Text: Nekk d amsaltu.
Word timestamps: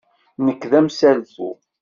Nekk 0.45 0.63
d 0.71 0.73
amsaltu. 0.79 1.49